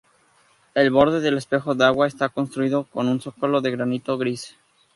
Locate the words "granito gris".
3.69-4.57